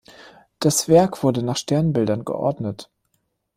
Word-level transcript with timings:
Das 0.57 0.89
Werk 0.89 1.21
wurde 1.21 1.43
nach 1.43 1.57
Sternbildern 1.57 2.25
geordnet. 2.25 2.89